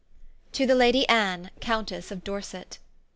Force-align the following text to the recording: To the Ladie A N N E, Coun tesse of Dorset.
To 0.53 0.65
the 0.65 0.73
Ladie 0.73 1.05
A 1.09 1.11
N 1.11 1.27
N 1.41 1.51
E, 1.55 1.59
Coun 1.59 1.85
tesse 1.85 2.09
of 2.09 2.23
Dorset. 2.23 2.79